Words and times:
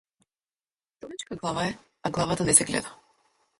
Човечка 1.03 1.35
глава 1.35 1.65
е, 1.67 1.77
а 2.03 2.11
главата 2.11 2.43
не 2.45 2.53
се 2.53 2.65
гледа. 2.65 2.95